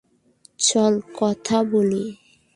চল 0.59 0.93
কথা 1.19 1.57
বলি। 1.63 2.03